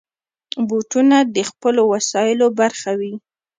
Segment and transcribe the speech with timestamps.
[0.67, 3.13] بوټونه د خپلو وسایلو برخه وي.